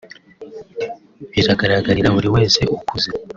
[1.31, 3.09] Biragaragarira buri wese ukuze